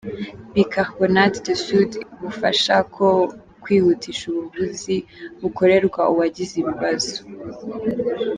bicarbonate 0.55 1.37
de 1.45 1.53
soude, 1.63 1.99
bufasha 2.21 2.75
ku 2.93 3.07
kwihutisha 3.61 4.23
ubuvuzi 4.31 4.95
bukorerwa 5.41 6.01
uwagize 6.13 6.55
ibibazo 6.63 7.15